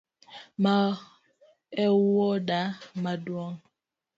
Ma 0.63 0.75
ewuoda 1.83 2.59
maduong’? 3.03 3.57